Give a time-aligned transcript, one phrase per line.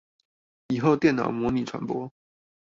[0.69, 2.11] 以後電腦模擬傳播